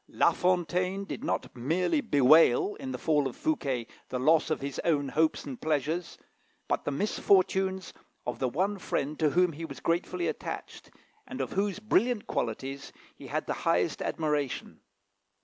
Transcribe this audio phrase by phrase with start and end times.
[0.07, 4.81] "La Fontaine did not merely bewail, in the fall of Fouquet, the loss of his
[4.83, 6.17] own hopes and pleasures,
[6.67, 7.93] but the misfortunes
[8.25, 10.89] of the one friend to whom he was gratefully attached,
[11.27, 14.79] and of whose brilliant qualities he had the highest admiration.